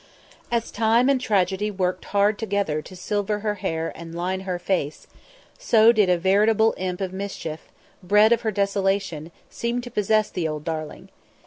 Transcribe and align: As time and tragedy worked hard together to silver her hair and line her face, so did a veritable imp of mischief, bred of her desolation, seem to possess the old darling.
As 0.51 0.71
time 0.71 1.09
and 1.09 1.21
tragedy 1.21 1.69
worked 1.69 2.05
hard 2.05 2.39
together 2.39 2.81
to 2.81 2.95
silver 2.95 3.41
her 3.41 3.53
hair 3.61 3.91
and 3.93 4.15
line 4.15 4.39
her 4.49 4.57
face, 4.57 5.05
so 5.59 5.91
did 5.91 6.09
a 6.09 6.17
veritable 6.17 6.73
imp 6.75 7.01
of 7.01 7.13
mischief, 7.13 7.67
bred 8.01 8.31
of 8.31 8.41
her 8.41 8.49
desolation, 8.49 9.31
seem 9.51 9.79
to 9.81 9.91
possess 9.91 10.31
the 10.31 10.47
old 10.47 10.63
darling. 10.63 11.09